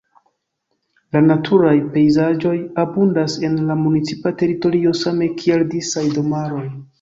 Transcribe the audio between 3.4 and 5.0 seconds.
en la municipa teritorio